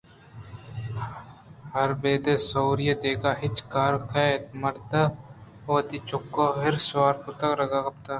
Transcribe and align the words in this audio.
حر 1.71 1.89
بیدے 2.01 2.35
سواری 2.49 2.85
ءَ 2.93 3.01
دگہ 3.03 3.31
چے 3.55 3.63
کار 3.73 3.93
ءَ 3.99 4.07
کئیت؟ 4.11 4.43
مرد 4.61 4.91
ءَ 5.01 5.15
وتی 5.69 5.97
چُکّ 6.09 6.33
حر 6.61 6.75
ءَ 6.79 6.85
سوار 6.87 7.15
کُت 7.23 7.39
ءُ 7.47 7.57
رَہ 7.59 7.67
گپت 7.71 8.05